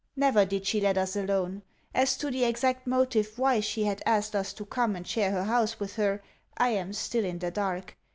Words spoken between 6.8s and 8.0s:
still in the dark.